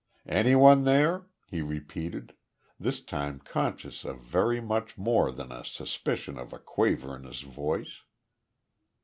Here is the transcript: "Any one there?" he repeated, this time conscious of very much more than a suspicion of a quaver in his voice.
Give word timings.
"Any 0.25 0.55
one 0.55 0.85
there?" 0.85 1.27
he 1.45 1.61
repeated, 1.61 2.33
this 2.79 3.01
time 3.03 3.37
conscious 3.37 4.03
of 4.03 4.19
very 4.21 4.59
much 4.59 4.97
more 4.97 5.31
than 5.31 5.51
a 5.51 5.63
suspicion 5.63 6.39
of 6.39 6.53
a 6.53 6.57
quaver 6.57 7.15
in 7.15 7.23
his 7.25 7.41
voice. 7.41 8.01